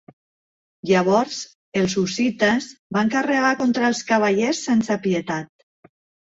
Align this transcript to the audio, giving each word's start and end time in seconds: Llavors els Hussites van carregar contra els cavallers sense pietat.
Llavors 0.91 1.35
els 1.81 1.93
Hussites 2.03 2.69
van 2.97 3.11
carregar 3.17 3.53
contra 3.61 3.87
els 3.91 4.01
cavallers 4.09 4.63
sense 4.71 4.99
pietat. 5.07 5.93